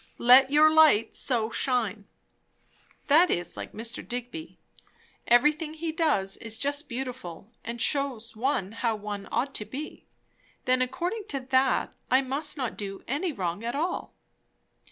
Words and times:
"Let 0.17 0.49
your 0.49 0.73
light 0.73 1.13
so 1.13 1.51
shine" 1.51 2.07
That 3.05 3.29
is 3.29 3.55
like 3.55 3.71
Mr. 3.71 4.01
Digby. 4.03 4.57
Everything 5.27 5.75
he 5.75 5.91
does 5.91 6.37
is 6.37 6.57
just 6.57 6.89
beautiful, 6.89 7.51
and 7.63 7.79
shews 7.79 8.35
one 8.35 8.71
how 8.71 8.95
one 8.95 9.27
ought 9.31 9.53
to 9.53 9.65
be. 9.65 10.07
Then 10.65 10.81
according 10.81 11.25
to 11.27 11.39
that, 11.39 11.93
I 12.09 12.23
must 12.23 12.57
not 12.57 12.77
do 12.77 13.03
any 13.07 13.31
wrong 13.31 13.63
at 13.63 13.75
all! 13.75 14.15